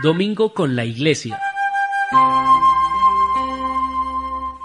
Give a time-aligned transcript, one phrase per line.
[0.00, 1.40] Domingo con la Iglesia.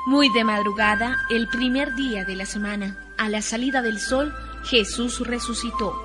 [0.05, 4.31] Muy de madrugada, el primer día de la semana, a la salida del sol,
[4.63, 5.99] Jesús resucitó.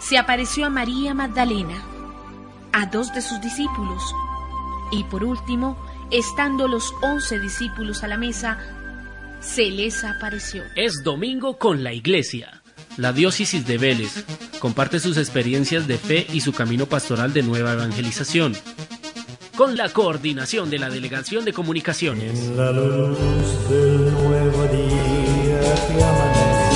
[0.00, 1.82] Se apareció a María Magdalena,
[2.72, 4.02] a dos de sus discípulos
[4.92, 5.76] y por último,
[6.10, 8.58] estando los once discípulos a la mesa,
[9.40, 10.62] se les apareció.
[10.74, 12.62] Es Domingo con la Iglesia.
[12.96, 14.24] La diócesis de Vélez
[14.62, 18.54] comparte sus experiencias de fe y su camino pastoral de nueva evangelización.
[19.56, 22.38] Con la coordinación de la Delegación de Comunicaciones.
[22.56, 23.18] La luz
[23.68, 26.71] del nuevo día que amanece.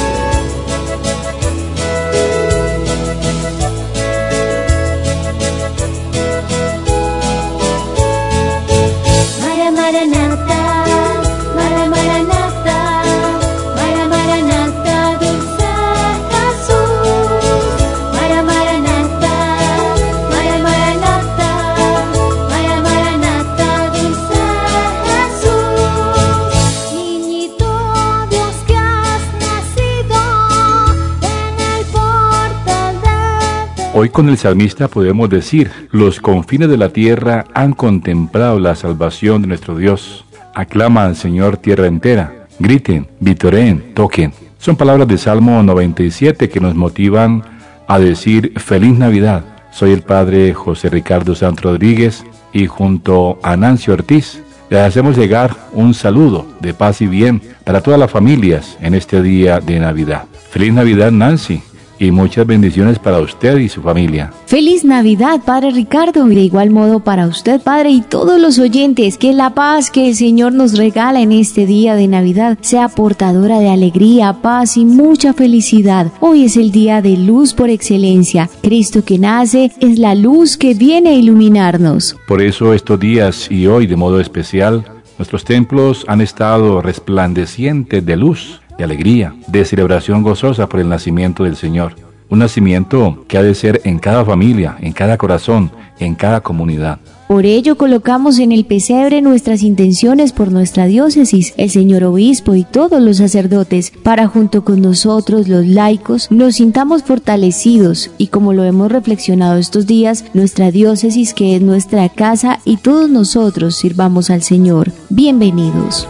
[33.99, 39.41] Hoy con el salmista podemos decir, los confines de la tierra han contemplado la salvación
[39.41, 40.27] de nuestro Dios.
[40.55, 42.47] Aclama al Señor tierra entera.
[42.59, 44.35] Griten, vitoreen, toquen.
[44.59, 47.43] Son palabras de Salmo 97 que nos motivan
[47.89, 49.47] a decir feliz Navidad.
[49.73, 55.57] Soy el padre José Ricardo Santos Rodríguez y junto a Nancy Ortiz le hacemos llegar
[55.73, 60.25] un saludo de paz y bien para todas las familias en este día de Navidad.
[60.51, 61.63] Feliz Navidad Nancy
[61.99, 64.33] y muchas bendiciones para usted y su familia.
[64.47, 69.19] Feliz Navidad, Padre Ricardo, y de igual modo para usted, Padre, y todos los oyentes,
[69.19, 73.59] que la paz que el Señor nos regala en este día de Navidad sea portadora
[73.59, 76.13] de alegría, paz y mucha felicidad.
[76.21, 78.49] Hoy es el día de luz por excelencia.
[78.63, 82.17] Cristo que nace es la luz que viene a iluminarnos.
[82.27, 84.85] Por eso estos días y hoy de modo especial,
[85.19, 91.45] nuestros templos han estado resplandecientes de luz, de alegría, de celebración gozosa por el nacimiento
[91.45, 91.95] del Señor.
[92.29, 96.99] Un nacimiento que ha de ser en cada familia, en cada corazón, en cada comunidad.
[97.29, 102.63] Por ello colocamos en el pesebre nuestras intenciones por nuestra diócesis, el señor obispo y
[102.63, 108.63] todos los sacerdotes, para junto con nosotros los laicos nos sintamos fortalecidos y como lo
[108.63, 114.43] hemos reflexionado estos días, nuestra diócesis que es nuestra casa y todos nosotros sirvamos al
[114.43, 114.93] Señor.
[115.11, 116.07] Bienvenidos.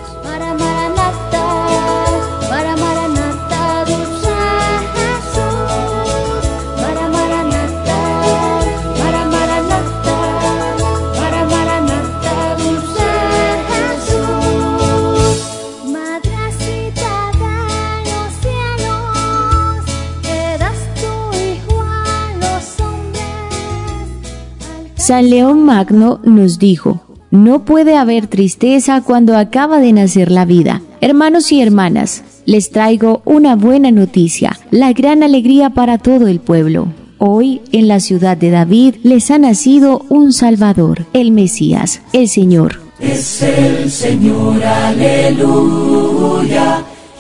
[25.07, 27.01] San León Magno nos dijo,
[27.31, 30.83] no puede haber tristeza cuando acaba de nacer la vida.
[31.01, 36.89] Hermanos y hermanas, les traigo una buena noticia, la gran alegría para todo el pueblo.
[37.19, 42.81] Hoy, en la ciudad de David, les ha nacido un Salvador, el Mesías, el Señor.
[42.99, 45.63] Es el Señor, aleluya.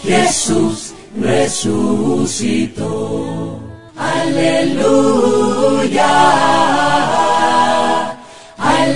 [0.02, 2.80] Jesús resucitó.
[3.96, 5.36] Aleluya.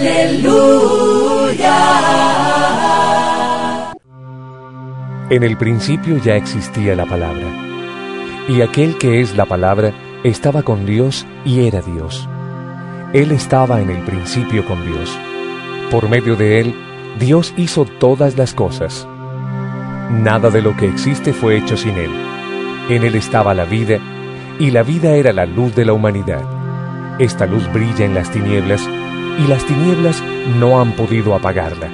[0.01, 1.77] Aleluya.
[5.29, 7.45] En el principio ya existía la palabra,
[8.49, 9.93] y aquel que es la palabra
[10.25, 12.27] estaba con Dios y era Dios.
[13.13, 15.19] Él estaba en el principio con Dios.
[15.91, 16.75] Por medio de él,
[17.19, 19.07] Dios hizo todas las cosas.
[20.11, 22.11] Nada de lo que existe fue hecho sin él.
[22.89, 23.99] En él estaba la vida,
[24.59, 26.43] y la vida era la luz de la humanidad.
[27.19, 28.89] Esta luz brilla en las tinieblas,
[29.41, 30.23] y las tinieblas
[30.59, 31.89] no han podido apagarla.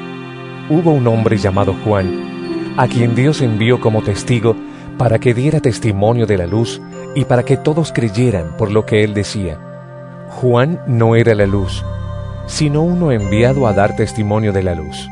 [0.68, 4.56] Hubo un hombre llamado Juan, a quien Dios envió como testigo
[4.98, 6.80] para que diera testimonio de la luz
[7.14, 9.58] y para que todos creyeran por lo que él decía.
[10.28, 11.84] Juan no era la luz,
[12.46, 15.08] sino uno enviado a dar testimonio de la luz.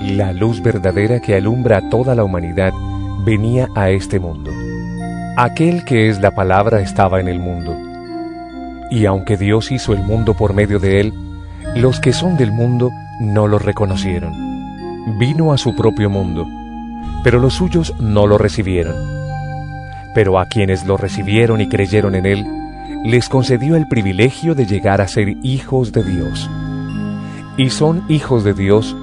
[0.00, 2.72] La luz verdadera que alumbra a toda la humanidad
[3.24, 4.50] venía a este mundo.
[5.36, 7.76] Aquel que es la palabra estaba en el mundo.
[8.90, 11.14] Y aunque Dios hizo el mundo por medio de él,
[11.74, 14.32] los que son del mundo no lo reconocieron.
[15.18, 16.46] Vino a su propio mundo,
[17.22, 18.94] pero los suyos no lo recibieron.
[20.14, 22.46] Pero a quienes lo recibieron y creyeron en él,
[23.04, 26.48] les concedió el privilegio de llegar a ser hijos de Dios.
[27.56, 28.96] Y son hijos de Dios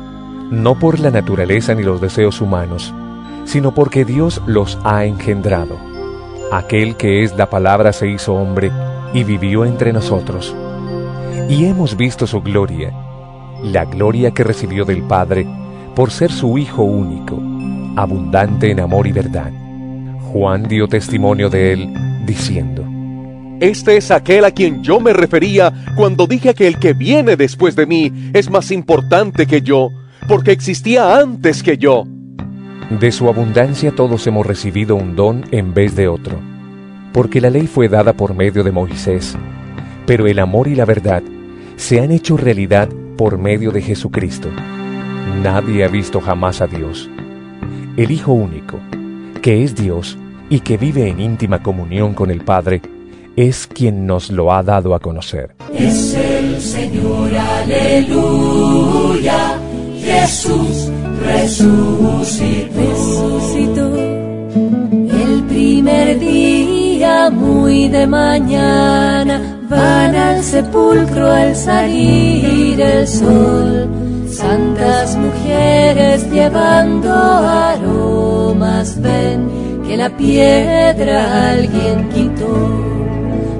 [0.49, 2.93] no por la naturaleza ni los deseos humanos,
[3.45, 5.77] sino porque Dios los ha engendrado.
[6.51, 8.71] Aquel que es la palabra se hizo hombre
[9.13, 10.55] y vivió entre nosotros.
[11.49, 12.93] Y hemos visto su gloria,
[13.63, 15.45] la gloria que recibió del Padre
[15.95, 17.39] por ser su Hijo único,
[17.95, 19.51] abundante en amor y verdad.
[20.31, 21.93] Juan dio testimonio de él,
[22.25, 22.85] diciendo,
[23.59, 27.75] Este es aquel a quien yo me refería cuando dije que el que viene después
[27.75, 29.89] de mí es más importante que yo,
[30.27, 32.05] porque existía antes que yo.
[32.99, 36.39] De su abundancia todos hemos recibido un don en vez de otro,
[37.13, 39.37] porque la ley fue dada por medio de Moisés,
[40.05, 41.23] pero el amor y la verdad
[41.75, 44.49] se han hecho realidad por medio de Jesucristo.
[45.41, 47.09] Nadie ha visto jamás a Dios.
[47.97, 48.79] El Hijo único,
[49.41, 50.17] que es Dios
[50.49, 52.81] y que vive en íntima comunión con el Padre,
[53.35, 55.55] es quien nos lo ha dado a conocer.
[55.73, 58.41] Es el Señor, aleluya.
[60.03, 60.89] Jesús
[61.23, 62.73] resucitó.
[62.75, 73.89] resucitó el primer día muy de mañana van al sepulcro al salir el sol
[74.27, 77.11] santas mujeres llevando
[77.71, 79.39] aromas ven
[79.87, 82.53] que la piedra alguien quitó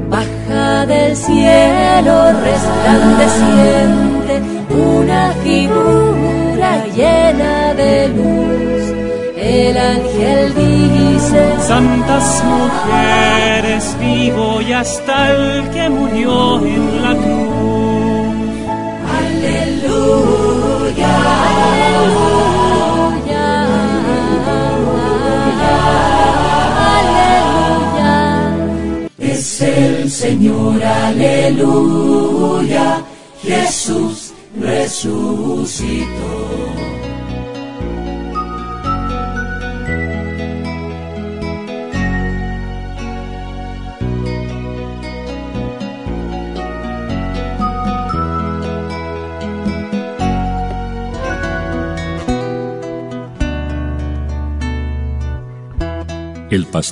[0.10, 2.16] baja del cielo
[2.50, 4.34] resplandeciente
[4.70, 8.41] una figura llena de luz.
[9.52, 17.01] El ángel dice, Santas mujeres, vivo y hasta el que murió en la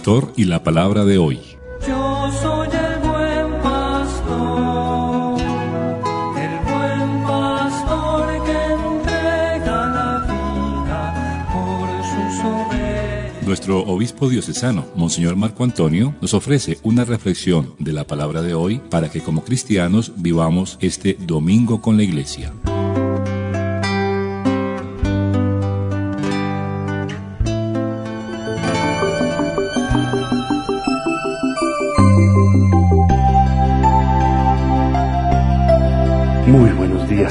[0.10, 1.40] pastor y la palabra de hoy.
[1.88, 5.40] Yo soy el buen pastor,
[6.36, 13.46] el buen pastor que entrega la vida por sus ovejas.
[13.46, 18.82] Nuestro obispo diocesano, Monseñor Marco Antonio, nos ofrece una reflexión de la palabra de hoy
[18.90, 22.52] para que como cristianos vivamos este domingo con la iglesia.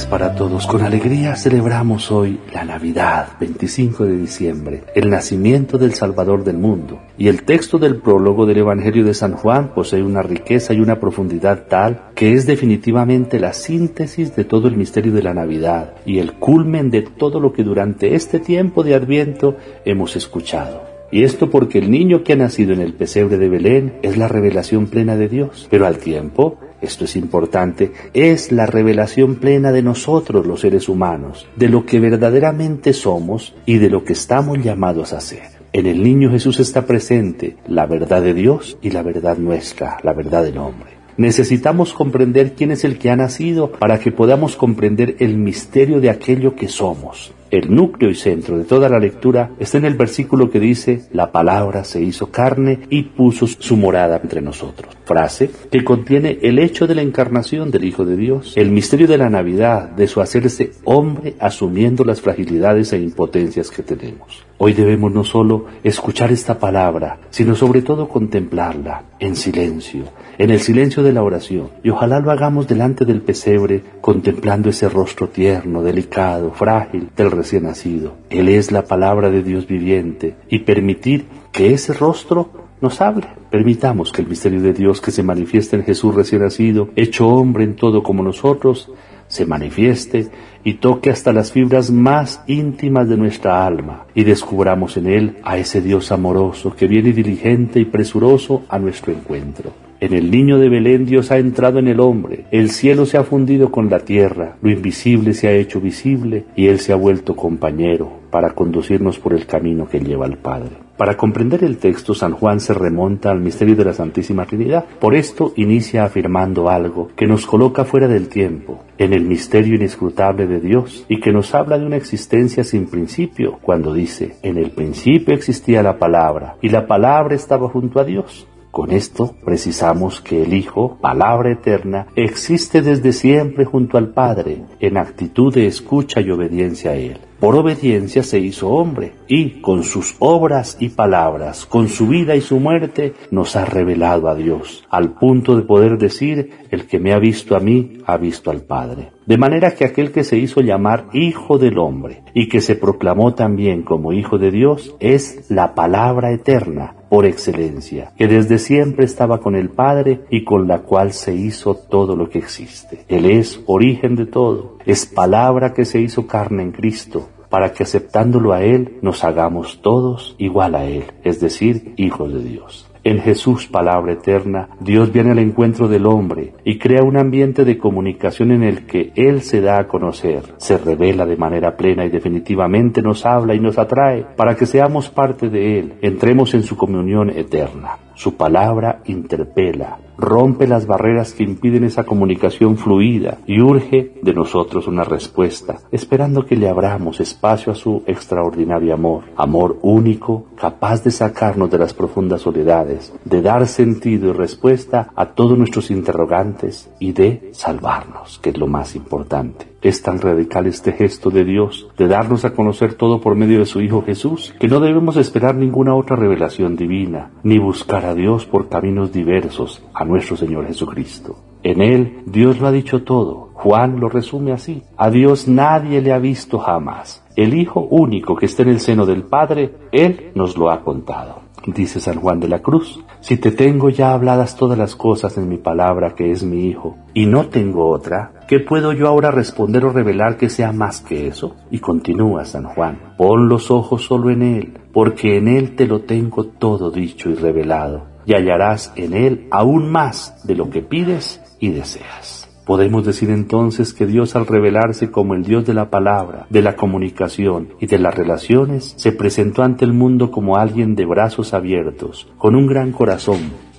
[0.09, 0.67] Para todos.
[0.67, 7.01] Con alegría celebramos hoy la Navidad, 25 de diciembre, el nacimiento del Salvador del mundo.
[7.19, 11.01] Y el texto del prólogo del Evangelio de San Juan posee una riqueza y una
[11.01, 16.19] profundidad tal que es definitivamente la síntesis de todo el misterio de la Navidad y
[16.19, 20.89] el culmen de todo lo que durante este tiempo de Adviento hemos escuchado.
[21.11, 24.29] Y esto porque el niño que ha nacido en el pesebre de Belén es la
[24.29, 29.83] revelación plena de Dios, pero al tiempo, esto es importante, es la revelación plena de
[29.83, 35.13] nosotros los seres humanos, de lo que verdaderamente somos y de lo que estamos llamados
[35.13, 35.59] a ser.
[35.73, 40.13] En el niño Jesús está presente la verdad de Dios y la verdad nuestra, la
[40.13, 40.99] verdad del hombre.
[41.19, 46.11] Necesitamos comprender quién es el que ha nacido para que podamos comprender el misterio de
[46.11, 47.33] aquello que somos.
[47.51, 51.33] El núcleo y centro de toda la lectura está en el versículo que dice, la
[51.33, 54.95] palabra se hizo carne y puso su morada entre nosotros.
[55.07, 59.17] Frase que contiene el hecho de la encarnación del Hijo de Dios, el misterio de
[59.17, 64.45] la Navidad, de su hacerse hombre asumiendo las fragilidades e impotencias que tenemos.
[64.59, 70.03] Hoy debemos no solo escuchar esta palabra, sino sobre todo contemplarla en silencio,
[70.37, 71.71] en el silencio de la oración.
[71.85, 77.63] Y ojalá lo hagamos delante del pesebre, contemplando ese rostro tierno, delicado, frágil del recién
[77.63, 78.15] nacido.
[78.31, 83.27] Él es la palabra de Dios viviente y permitir que ese rostro nos hable.
[83.51, 87.65] Permitamos que el misterio de Dios que se manifiesta en Jesús recién nacido, hecho hombre
[87.65, 88.91] en todo como nosotros,
[89.29, 90.29] se manifieste
[90.65, 95.59] y toque hasta las fibras más íntimas de nuestra alma y descubramos en él a
[95.59, 99.88] ese Dios amoroso que viene diligente y presuroso a nuestro encuentro.
[100.01, 103.25] En el niño de Belén Dios ha entrado en el hombre, el cielo se ha
[103.25, 107.35] fundido con la tierra, lo invisible se ha hecho visible y Él se ha vuelto
[107.35, 110.71] compañero para conducirnos por el camino que lleva al Padre.
[110.97, 114.85] Para comprender el texto, San Juan se remonta al misterio de la Santísima Trinidad.
[115.01, 120.49] Por esto inicia afirmando algo que nos coloca fuera del tiempo, en el misterio inescrutable
[120.49, 124.73] de Dios, y que nos habla de una existencia sin principio, cuando dice, en el
[124.73, 130.43] principio existía la palabra, y la palabra estaba junto a Dios Con esto precisamos que
[130.43, 136.31] el Hijo, palabra eterna, existe desde siempre junto al Padre, en actitud de escucha y
[136.31, 141.89] obediencia a Él por obediencia se hizo hombre y con sus obras y palabras, con
[141.89, 146.51] su vida y su muerte, nos ha revelado a Dios, al punto de poder decir,
[146.71, 149.13] el que me ha visto a mí, ha visto al Padre.
[149.27, 153.35] De manera que aquel que se hizo llamar Hijo del Hombre y que se proclamó
[153.35, 159.39] también como Hijo de Dios es la palabra eterna por excelencia, que desde siempre estaba
[159.39, 163.05] con el Padre y con la cual se hizo todo lo que existe.
[163.09, 167.83] Él es origen de todo, es palabra que se hizo carne en Cristo, para que
[167.83, 172.88] aceptándolo a Él nos hagamos todos igual a Él, es decir, hijos de Dios.
[173.09, 177.79] En Jesús, palabra eterna, Dios viene al encuentro del hombre y crea un ambiente de
[177.79, 182.11] comunicación en el que Él se da a conocer, se revela de manera plena y
[182.11, 186.77] definitivamente nos habla y nos atrae para que seamos parte de Él, entremos en su
[186.77, 187.97] comunión eterna.
[188.15, 194.89] Su palabra interpela, rompe las barreras que impiden esa comunicación fluida y urge de nosotros
[194.89, 201.13] una respuesta, esperando que le abramos espacio a su extraordinario amor, amor único, capaz de
[201.13, 207.13] sacarnos de las profundas soledades, de dar sentido y respuesta a todos nuestros interrogantes y
[207.13, 209.79] de salvarnos, que es lo más importante.
[209.81, 213.67] Es tan radical este gesto de Dios de darnos a conocer todo por medio de
[213.67, 218.45] su Hijo Jesús, que no debemos esperar ninguna otra revelación divina, ni buscar a Dios
[218.45, 221.37] por caminos diversos a nuestro Señor Jesucristo.
[221.63, 223.51] En Él Dios lo ha dicho todo.
[223.55, 224.83] Juan lo resume así.
[224.97, 227.25] A Dios nadie le ha visto jamás.
[227.37, 231.49] El Hijo único que está en el seno del Padre, Él nos lo ha contado.
[231.67, 235.49] Dice San Juan de la Cruz, si te tengo ya habladas todas las cosas en
[235.49, 239.85] mi palabra que es mi Hijo, y no tengo otra, ¿qué puedo yo ahora responder
[239.85, 241.57] o revelar que sea más que eso?
[241.71, 246.03] Y continúa San Juan, pon los ojos solo en Él, porque en Él te lo
[246.03, 251.41] tengo todo dicho y revelado, y hallarás en Él aún más de lo que pides
[251.59, 252.47] y deseas.
[252.67, 256.77] Podemos decir entonces que Dios al revelarse como el Dios de la palabra, de la
[256.77, 262.29] comunicación y de las relaciones, se presentó ante el mundo como alguien de brazos abiertos,
[262.37, 263.39] con un gran corazón,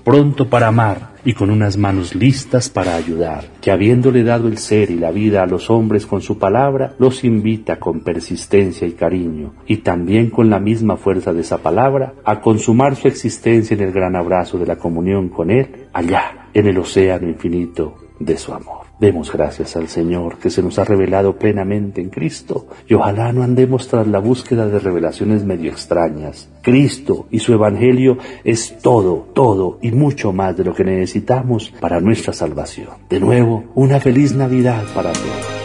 [0.10, 4.90] pronto para amar y con unas manos listas para ayudar, que habiéndole dado el ser
[4.90, 9.54] y la vida a los hombres con su palabra, los invita con persistencia y cariño,
[9.68, 13.92] y también con la misma fuerza de esa palabra, a consumar su existencia en el
[13.92, 18.88] gran abrazo de la comunión con Él, allá, en el océano infinito de su amor.
[19.00, 23.44] Demos gracias al Señor que se nos ha revelado plenamente en Cristo y ojalá no
[23.44, 26.50] andemos tras la búsqueda de revelaciones medio extrañas.
[26.62, 32.02] Cristo y su Evangelio es todo, todo y mucho más de lo que necesitamos para
[32.02, 32.90] nuestra salvación.
[33.10, 35.60] De nuevo, una feliz Navidad para todos.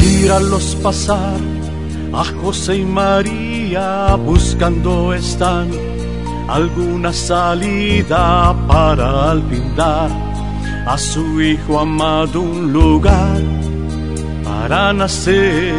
[0.00, 1.38] Míralos pasar
[2.12, 5.68] a José y María buscando están
[6.48, 9.42] alguna salida para al
[10.86, 13.40] a su hijo amado un lugar
[14.44, 15.74] para nacer.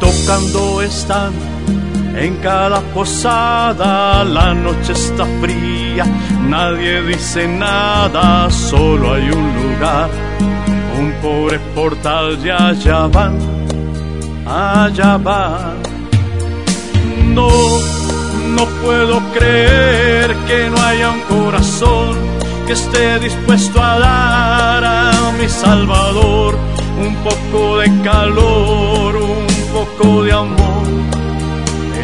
[0.00, 1.32] Tocando están
[2.16, 6.04] en cada posada, la noche está fría,
[6.48, 10.10] nadie dice nada, solo hay un lugar,
[10.98, 13.38] un pobre portal y allá van,
[14.46, 15.76] allá van.
[17.34, 17.48] No,
[18.56, 22.16] no puedo creer que no haya un corazón
[22.66, 26.56] que esté dispuesto a dar a mi Salvador
[26.98, 29.46] un poco de calor, un
[29.76, 30.86] poco de amor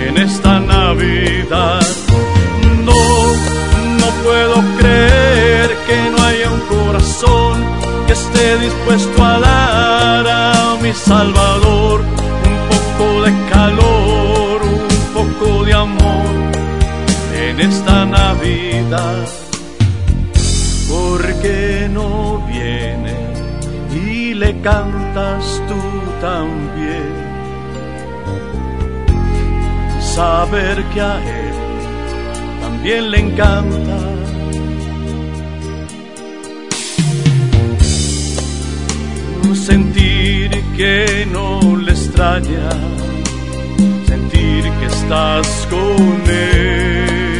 [0.06, 1.86] en esta Navidad.
[2.88, 3.02] No,
[4.00, 7.64] no puedo creer que no haya un corazón
[8.06, 12.21] que esté dispuesto a dar a mi Salvador
[17.62, 19.28] esta Navidad
[21.42, 23.14] que no viene
[23.92, 25.82] y le cantas tú
[26.20, 27.10] también.
[30.00, 31.54] Saber que a él
[32.60, 33.98] también le encanta.
[39.54, 42.68] Sentir que no le extraña,
[44.06, 47.31] sentir que estás con él.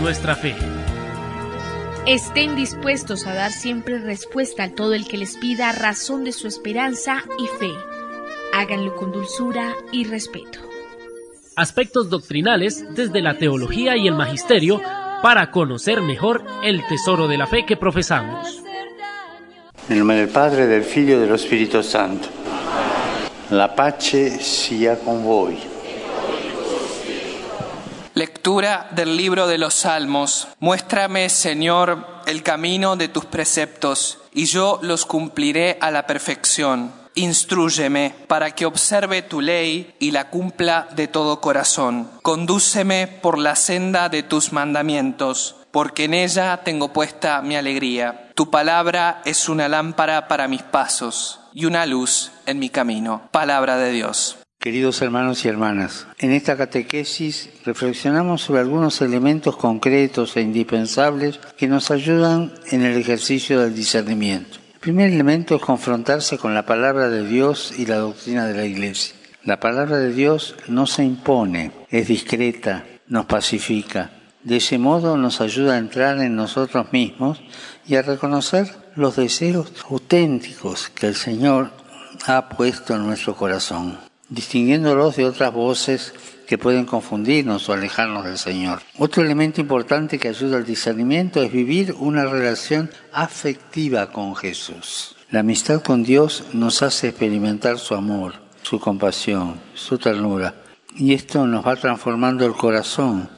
[0.00, 0.54] Nuestra fe.
[2.06, 6.48] Estén dispuestos a dar siempre respuesta a todo el que les pida razón de su
[6.48, 7.72] esperanza y fe.
[8.54, 10.58] Háganlo con dulzura y respeto.
[11.56, 14.80] Aspectos doctrinales desde la teología y el magisterio
[15.22, 18.62] para conocer mejor el tesoro de la fe que profesamos.
[19.88, 22.28] Nel nome del Padre, del Figlio e dello Spirito Santo.
[23.50, 25.69] La pace sia con voi.
[28.20, 30.48] Lectura del libro de los Salmos.
[30.58, 36.92] Muéstrame, Señor, el camino de tus preceptos, y yo los cumpliré a la perfección.
[37.14, 42.10] Instrúyeme para que observe tu ley y la cumpla de todo corazón.
[42.20, 48.32] Condúceme por la senda de tus mandamientos, porque en ella tengo puesta mi alegría.
[48.34, 53.30] Tu palabra es una lámpara para mis pasos y una luz en mi camino.
[53.32, 54.39] Palabra de Dios.
[54.60, 61.66] Queridos hermanos y hermanas, en esta catequesis reflexionamos sobre algunos elementos concretos e indispensables que
[61.66, 64.58] nos ayudan en el ejercicio del discernimiento.
[64.74, 68.66] El primer elemento es confrontarse con la palabra de Dios y la doctrina de la
[68.66, 69.14] Iglesia.
[69.44, 74.10] La palabra de Dios no se impone, es discreta, nos pacifica.
[74.44, 77.42] De ese modo nos ayuda a entrar en nosotros mismos
[77.86, 81.70] y a reconocer los deseos auténticos que el Señor
[82.26, 86.14] ha puesto en nuestro corazón distinguiéndolos de otras voces
[86.46, 88.80] que pueden confundirnos o alejarnos del Señor.
[88.98, 95.14] Otro elemento importante que ayuda al discernimiento es vivir una relación afectiva con Jesús.
[95.30, 100.54] La amistad con Dios nos hace experimentar su amor, su compasión, su ternura.
[100.96, 103.28] Y esto nos va transformando el corazón,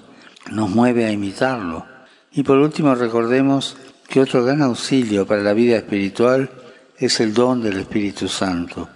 [0.51, 1.85] nos mueve a imitarlo.
[2.33, 3.77] Y por último recordemos
[4.09, 6.51] que otro gran auxilio para la vida espiritual
[6.97, 8.89] es el don del Espíritu Santo,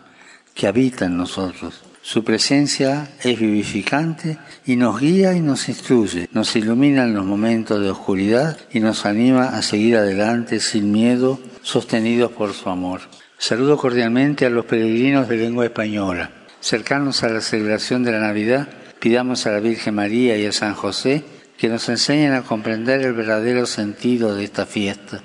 [0.55, 1.83] que habita en nosotros.
[2.09, 7.83] Su presencia es vivificante y nos guía y nos instruye, nos ilumina en los momentos
[7.83, 13.01] de oscuridad y nos anima a seguir adelante sin miedo, sostenidos por su amor.
[13.39, 16.31] Saludo cordialmente a los peregrinos de lengua española.
[16.61, 18.69] Cercanos a la celebración de la Navidad,
[19.01, 21.25] pidamos a la Virgen María y a San José
[21.59, 25.23] que nos enseñen a comprender el verdadero sentido de esta fiesta,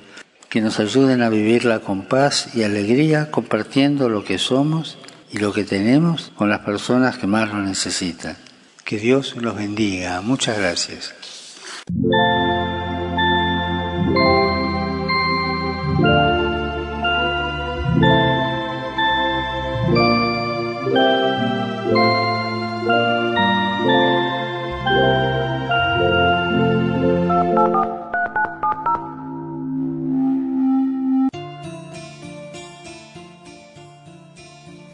[0.50, 4.98] que nos ayuden a vivirla con paz y alegría, compartiendo lo que somos
[5.32, 8.38] y lo que tenemos con las personas que más lo necesitan.
[8.84, 10.22] Que Dios los bendiga.
[10.22, 11.14] Muchas gracias.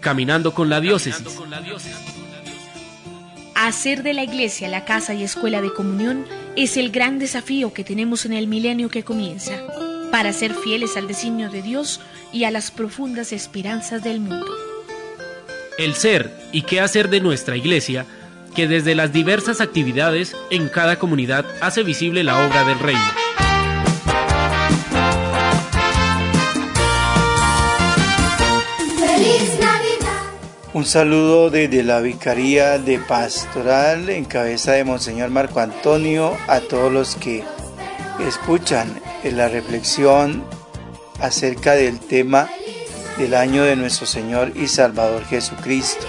[0.08, 1.22] Caminando con la diócesis.
[3.56, 7.84] Hacer de la iglesia la casa y escuela de comunión es el gran desafío que
[7.84, 9.52] tenemos en el milenio que comienza,
[10.10, 12.00] para ser fieles al designio de Dios
[12.32, 14.48] y a las profundas esperanzas del mundo.
[15.78, 18.06] El ser y qué hacer de nuestra iglesia,
[18.56, 23.27] que desde las diversas actividades en cada comunidad hace visible la obra del reino.
[30.78, 36.94] Un saludo desde la Vicaría de Pastoral en cabeza de Monseñor Marco Antonio a todos
[36.94, 37.44] los que
[38.20, 40.44] escuchan la reflexión
[41.20, 42.48] acerca del tema
[43.18, 46.06] del año de nuestro Señor y Salvador Jesucristo.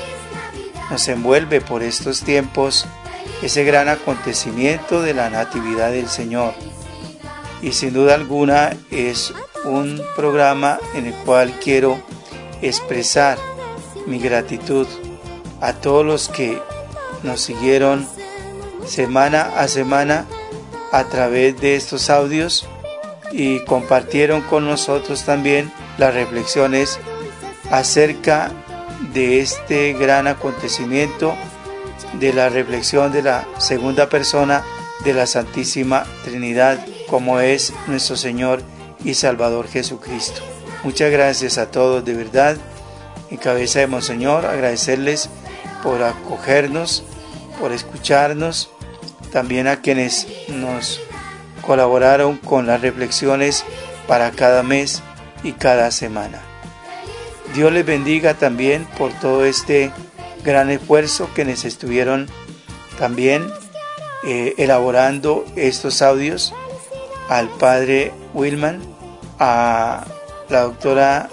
[0.91, 2.87] Nos envuelve por estos tiempos
[3.41, 6.53] ese gran acontecimiento de la Natividad del Señor.
[7.63, 9.33] Y sin duda alguna es
[9.65, 11.99] un programa en el cual quiero
[12.61, 13.39] expresar
[14.09, 14.87] mi gratitud
[15.61, 16.61] a todos los que
[17.23, 18.07] nos siguieron
[18.87, 20.27] semana a semana
[20.93, 22.67] a través de estos audios
[23.33, 26.99] y compartieron con nosotros también las reflexiones
[27.71, 28.51] acerca
[29.13, 31.35] de este gran acontecimiento
[32.15, 34.65] de la reflexión de la segunda persona
[35.05, 38.63] de la Santísima Trinidad como es nuestro Señor
[39.05, 40.41] y Salvador Jesucristo.
[40.83, 42.57] Muchas gracias a todos de verdad
[43.31, 45.29] en cabeza de Monseñor, agradecerles
[45.83, 47.05] por acogernos,
[47.61, 48.71] por escucharnos,
[49.33, 51.01] también a quienes nos
[51.63, 53.65] colaboraron con las reflexiones
[54.07, 55.03] para cada mes
[55.43, 56.41] y cada semana.
[57.55, 59.93] Dios les bendiga también por todo este
[60.45, 62.29] gran esfuerzo que nos estuvieron
[62.99, 63.47] también
[64.25, 66.55] eh, elaborando estos audios
[67.29, 68.81] al padre Wilman,
[69.39, 70.07] a
[70.49, 71.29] la doctora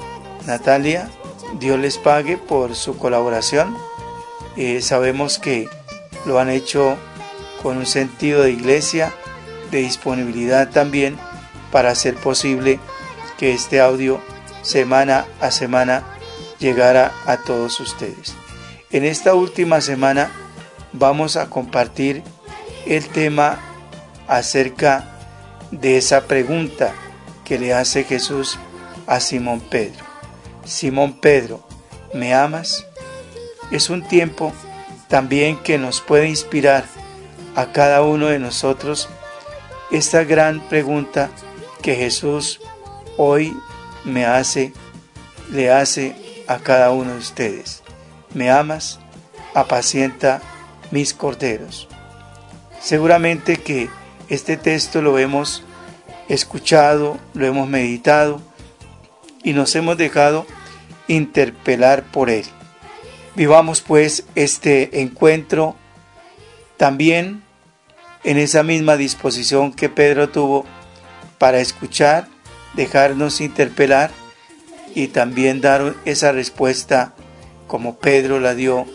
[0.45, 1.10] Natalia,
[1.59, 3.75] Dios les pague por su colaboración.
[4.57, 5.69] Eh, sabemos que
[6.25, 6.97] lo han hecho
[7.61, 9.13] con un sentido de iglesia,
[9.71, 11.17] de disponibilidad también
[11.71, 12.79] para hacer posible
[13.37, 14.21] que este audio
[14.61, 16.03] semana a semana
[16.59, 18.35] llegara a todos ustedes.
[18.91, 20.31] En esta última semana
[20.93, 22.23] vamos a compartir
[22.85, 23.59] el tema
[24.27, 25.17] acerca
[25.71, 26.93] de esa pregunta
[27.43, 28.59] que le hace Jesús
[29.07, 30.04] a Simón Pedro.
[30.65, 31.65] Simón Pedro,
[32.13, 32.86] ¿me amas?
[33.71, 34.51] Es un tiempo
[35.08, 36.86] también que nos puede inspirar
[37.56, 39.08] a cada uno de nosotros
[39.91, 41.30] esta gran pregunta
[41.82, 42.60] que Jesús
[43.17, 43.56] hoy
[44.04, 44.73] me hace,
[45.51, 46.15] le hace
[46.47, 47.84] a cada uno de ustedes.
[48.34, 48.99] ¿Me amas?
[49.54, 50.41] Apacienta
[50.91, 51.88] mis corderos.
[52.82, 53.89] Seguramente que
[54.30, 55.63] este texto lo hemos
[56.28, 58.41] escuchado, lo hemos meditado
[59.43, 60.45] y nos hemos dejado
[61.07, 62.45] interpelar por él.
[63.35, 65.75] Vivamos pues este encuentro
[66.77, 67.43] también
[68.23, 70.65] en esa misma disposición que Pedro tuvo
[71.37, 72.27] para escuchar,
[72.73, 74.11] dejarnos interpelar
[74.95, 77.13] y también dar esa respuesta
[77.67, 78.85] como Pedro la dio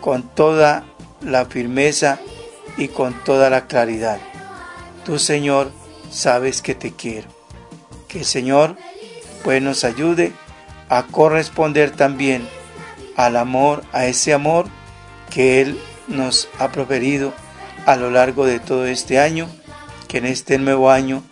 [0.00, 0.84] con toda
[1.20, 2.18] la firmeza
[2.76, 4.18] y con toda la claridad.
[5.04, 5.70] Tú, Señor,
[6.10, 7.28] sabes que te quiero.
[8.08, 8.76] Que el Señor
[9.44, 10.32] pues nos ayude
[10.90, 12.46] a corresponder también
[13.16, 14.66] al amor, a ese amor
[15.30, 17.32] que Él nos ha proferido
[17.86, 19.48] a lo largo de todo este año,
[20.08, 21.22] que en este nuevo año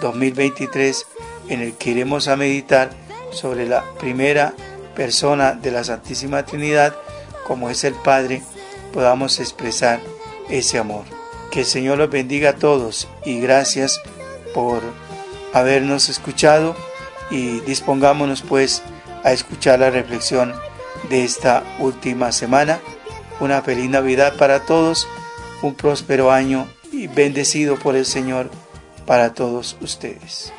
[0.00, 1.06] 2023,
[1.48, 2.90] en el que iremos a meditar
[3.32, 4.54] sobre la primera
[4.94, 6.94] persona de la Santísima Trinidad,
[7.46, 8.42] como es el Padre,
[8.92, 10.00] podamos expresar
[10.50, 11.04] ese amor.
[11.50, 14.00] Que el Señor los bendiga a todos y gracias
[14.52, 14.82] por
[15.54, 16.76] habernos escuchado
[17.30, 18.82] y dispongámonos pues
[19.22, 20.54] a escuchar la reflexión
[21.08, 22.80] de esta última semana.
[23.40, 25.08] Una feliz Navidad para todos,
[25.62, 28.50] un próspero año y bendecido por el Señor
[29.06, 30.52] para todos ustedes.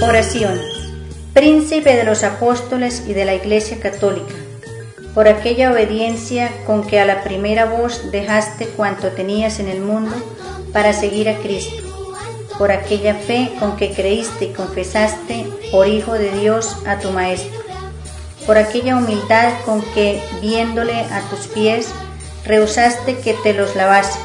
[0.00, 0.60] Oración.
[1.32, 4.34] Príncipe de los apóstoles y de la Iglesia Católica,
[5.14, 10.14] por aquella obediencia con que a la primera voz dejaste cuanto tenías en el mundo
[10.72, 11.82] para seguir a Cristo,
[12.58, 17.60] por aquella fe con que creíste y confesaste por Hijo de Dios a tu Maestro,
[18.44, 21.88] por aquella humildad con que, viéndole a tus pies,
[22.44, 24.18] rehusaste que te los lavase,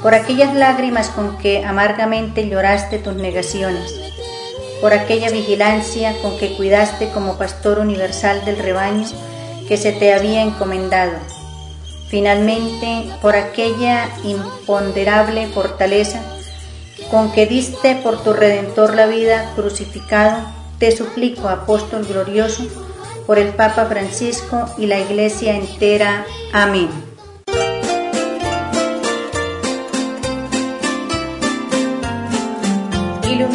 [0.00, 3.92] por aquellas lágrimas con que amargamente lloraste tus negaciones,
[4.80, 9.04] por aquella vigilancia con que cuidaste como pastor universal del rebaño
[9.68, 11.12] que se te había encomendado.
[12.08, 16.22] Finalmente, por aquella imponderable fortaleza
[17.10, 20.40] con que diste por tu Redentor la vida crucificado,
[20.78, 22.64] te suplico, apóstol glorioso,
[23.26, 26.24] por el Papa Francisco y la Iglesia entera.
[26.52, 27.07] Amén.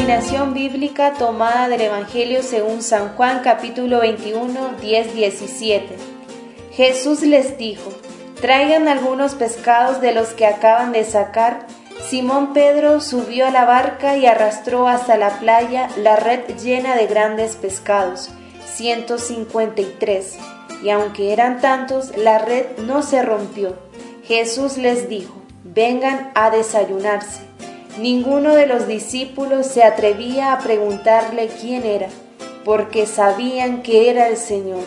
[0.04, 5.96] Iluminación bíblica tomada del Evangelio según San Juan capítulo 21, 10, 17.
[6.74, 7.90] Jesús les dijo,
[8.42, 11.68] traigan algunos pescados de los que acaban de sacar.
[12.06, 17.08] Simón Pedro subió a la barca y arrastró hasta la playa la red llena de
[17.08, 18.30] grandes pescados,
[18.66, 20.38] 153.
[20.84, 23.78] Y aunque eran tantos, la red no se rompió.
[24.26, 27.53] Jesús les dijo, vengan a desayunarse.
[28.00, 32.08] Ninguno de los discípulos se atrevía a preguntarle quién era,
[32.66, 34.86] porque sabían que era el Señor.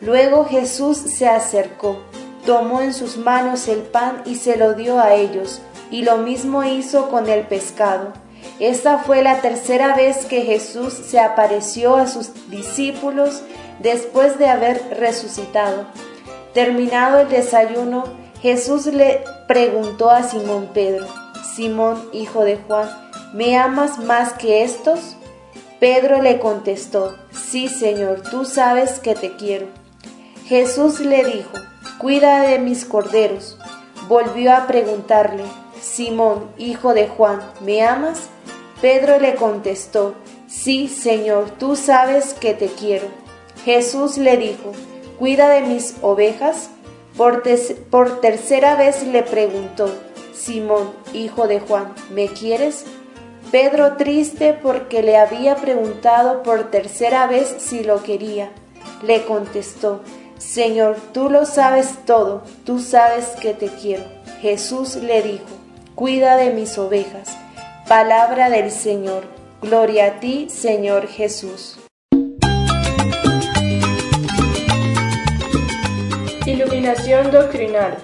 [0.00, 2.02] Luego Jesús se acercó,
[2.44, 5.60] tomó en sus manos el pan y se lo dio a ellos,
[5.92, 8.12] y lo mismo hizo con el pescado.
[8.58, 13.42] Esta fue la tercera vez que Jesús se apareció a sus discípulos
[13.78, 15.86] después de haber resucitado.
[16.54, 18.04] Terminado el desayuno,
[18.42, 21.06] Jesús le preguntó a Simón Pedro,
[21.42, 22.88] Simón, hijo de Juan,
[23.32, 25.16] ¿me amas más que estos?
[25.80, 29.66] Pedro le contestó, Sí, Señor, tú sabes que te quiero.
[30.46, 31.52] Jesús le dijo,
[31.98, 33.58] Cuida de mis corderos.
[34.08, 35.44] Volvió a preguntarle,
[35.80, 38.28] Simón, hijo de Juan, ¿me amas?
[38.80, 40.14] Pedro le contestó,
[40.46, 43.06] Sí, Señor, tú sabes que te quiero.
[43.64, 44.72] Jesús le dijo,
[45.18, 46.70] Cuida de mis ovejas.
[47.16, 47.42] Por,
[47.90, 49.92] por tercera vez le preguntó,
[50.38, 52.84] Simón, hijo de Juan, ¿me quieres?
[53.50, 58.50] Pedro, triste porque le había preguntado por tercera vez si lo quería,
[59.02, 60.02] le contestó,
[60.38, 64.04] Señor, tú lo sabes todo, tú sabes que te quiero.
[64.40, 65.44] Jesús le dijo,
[65.96, 67.36] cuida de mis ovejas.
[67.88, 69.24] Palabra del Señor.
[69.60, 71.78] Gloria a ti, Señor Jesús.
[76.46, 77.98] Iluminación doctrinal.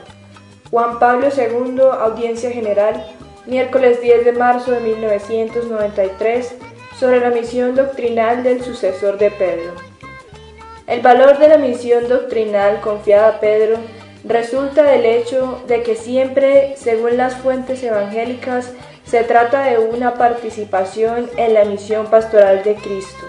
[0.74, 3.06] Juan Pablo II, Audiencia General,
[3.46, 6.52] miércoles 10 de marzo de 1993,
[6.98, 9.70] sobre la misión doctrinal del sucesor de Pedro.
[10.88, 13.76] El valor de la misión doctrinal confiada a Pedro
[14.24, 18.72] resulta del hecho de que siempre, según las fuentes evangélicas,
[19.06, 23.26] se trata de una participación en la misión pastoral de Cristo.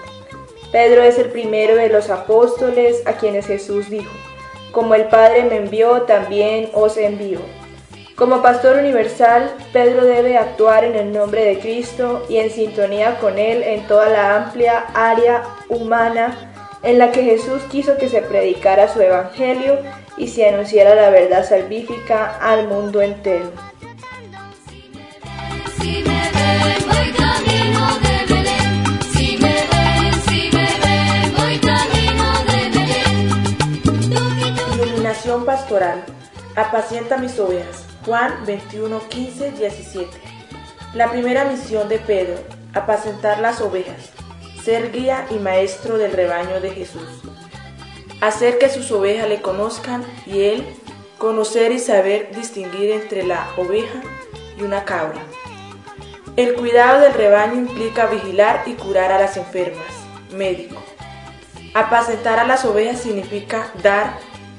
[0.72, 4.10] Pedro es el primero de los apóstoles a quienes Jesús dijo,
[4.76, 7.38] como el Padre me envió, también os envío.
[8.14, 13.38] Como pastor universal, Pedro debe actuar en el nombre de Cristo y en sintonía con
[13.38, 18.92] Él en toda la amplia área humana en la que Jesús quiso que se predicara
[18.92, 19.78] su evangelio
[20.18, 23.50] y se anunciara la verdad salvífica al mundo entero.
[35.44, 36.04] Pastoral.
[36.54, 37.84] Apacienta mis ovejas.
[38.04, 40.10] Juan 21, 15, 17.
[40.94, 42.38] La primera misión de Pedro,
[42.72, 44.10] apacentar las ovejas,
[44.64, 47.22] ser guía y maestro del rebaño de Jesús.
[48.20, 50.64] Hacer que sus ovejas le conozcan y él
[51.18, 54.00] conocer y saber distinguir entre la oveja
[54.56, 55.20] y una cabra.
[56.36, 59.86] El cuidado del rebaño implica vigilar y curar a las enfermas.
[60.32, 60.82] Médico.
[61.72, 64.18] Apacentar a las ovejas significa dar,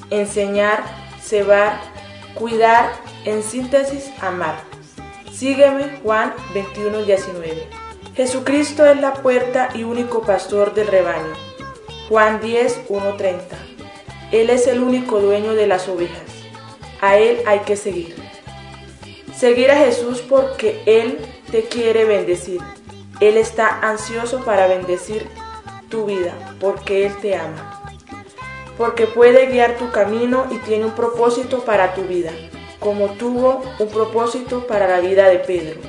[0.10, 0.84] enseñar,
[1.22, 1.80] cebar,
[2.34, 2.91] cuidar,
[3.26, 4.56] en síntesis, amar.
[5.32, 7.67] Sígueme Juan 21, 19.
[8.15, 11.34] Jesucristo es la puerta y único pastor del rebaño.
[12.10, 13.39] Juan 10, 1.30.
[14.32, 16.24] Él es el único dueño de las ovejas.
[17.02, 18.15] A Él hay que seguir.
[19.36, 21.20] Seguir a Jesús porque Él
[21.52, 22.62] te quiere bendecir.
[23.20, 25.28] Él está ansioso para bendecir
[25.89, 27.76] tu vida porque Él te ama
[28.77, 32.31] porque puede guiar tu camino y tiene un propósito para tu vida,
[32.79, 35.79] como tuvo un propósito para la vida de Pedro.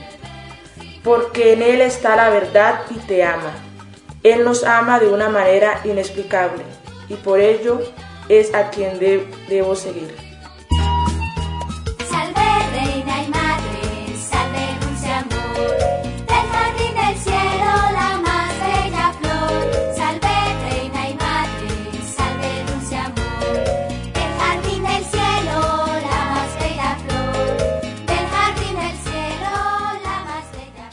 [1.05, 3.53] Porque en Él está la verdad y te ama.
[4.23, 6.63] Él nos ama de una manera inexplicable
[7.09, 7.81] y por ello
[8.29, 8.99] es a quien
[9.49, 10.28] debo seguir.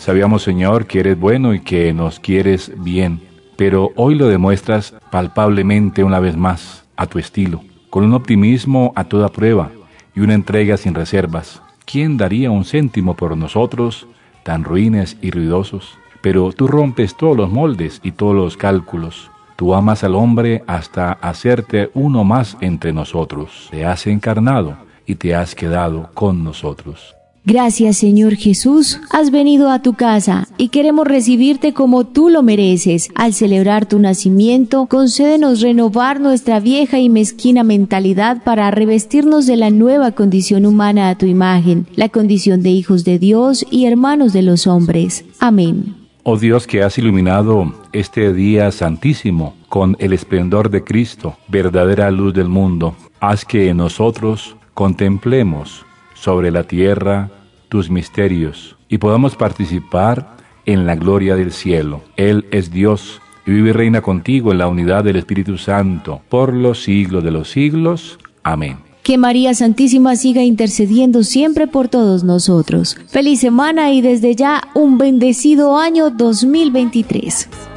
[0.06, 3.22] Sabíamos, Señor, que eres bueno y que nos quieres bien,
[3.56, 9.06] pero hoy lo demuestras palpablemente una vez más, a tu estilo, con un optimismo a
[9.06, 9.72] toda prueba
[10.14, 11.60] y una entrega sin reservas.
[11.86, 14.06] ¿Quién daría un céntimo por nosotros,
[14.44, 15.98] tan ruines y ruidosos?
[16.22, 19.32] Pero tú rompes todos los moldes y todos los cálculos.
[19.56, 23.70] Tú amas al hombre hasta hacerte uno más entre nosotros.
[23.72, 27.16] Te has encarnado y te has quedado con nosotros.
[27.48, 33.10] Gracias Señor Jesús, has venido a tu casa y queremos recibirte como tú lo mereces.
[33.14, 39.70] Al celebrar tu nacimiento, concédenos renovar nuestra vieja y mezquina mentalidad para revestirnos de la
[39.70, 44.42] nueva condición humana a tu imagen, la condición de hijos de Dios y hermanos de
[44.42, 45.24] los hombres.
[45.40, 45.96] Amén.
[46.24, 52.34] Oh Dios que has iluminado este día santísimo con el esplendor de Cristo, verdadera luz
[52.34, 55.86] del mundo, haz que nosotros contemplemos
[56.26, 57.30] sobre la tierra
[57.70, 62.02] tus misterios y podamos participar en la gloria del cielo.
[62.18, 66.52] Él es Dios y vive y reina contigo en la unidad del Espíritu Santo por
[66.52, 68.18] los siglos de los siglos.
[68.42, 68.78] Amén.
[69.04, 72.98] Que María Santísima siga intercediendo siempre por todos nosotros.
[73.08, 77.75] Feliz semana y desde ya un bendecido año 2023.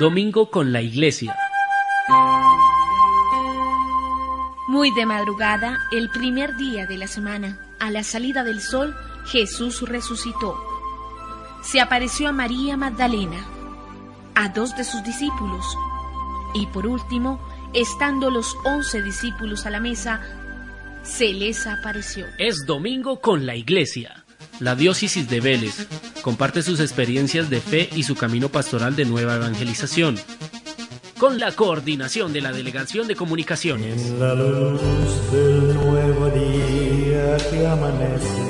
[0.00, 1.36] Domingo con la Iglesia.
[4.66, 9.86] Muy de madrugada, el primer día de la semana, a la salida del sol, Jesús
[9.86, 10.56] resucitó.
[11.62, 13.44] Se apareció a María Magdalena,
[14.34, 15.66] a dos de sus discípulos,
[16.54, 17.38] y por último,
[17.74, 20.22] estando los once discípulos a la mesa,
[21.02, 22.24] se les apareció.
[22.38, 24.19] Es domingo con la Iglesia.
[24.60, 25.88] La diócesis de Vélez
[26.20, 30.18] comparte sus experiencias de fe y su camino pastoral de nueva evangelización.
[31.18, 34.08] con la coordinación de la Delegación de Comunicaciones.
[34.18, 34.80] La luz
[35.30, 38.49] del nuevo día que amanece